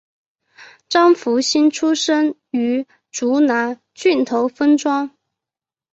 [0.89, 5.11] 张福兴出生于竹南郡头分庄。